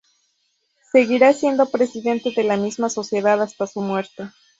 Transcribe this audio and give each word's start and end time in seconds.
Seguirá 0.91 1.31
siendo 1.31 1.69
presidente 1.69 2.31
de 2.35 2.43
la 2.43 2.57
misma 2.57 2.89
sociedad 2.89 3.39
hasta 3.39 3.67
su 3.67 3.81
muerte. 3.81 4.31